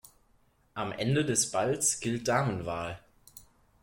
Am 0.73 0.93
Ende 0.93 1.23
des 1.25 1.51
Balls 1.51 1.99
gilt 1.99 2.27
Damenwahl. 2.27 2.97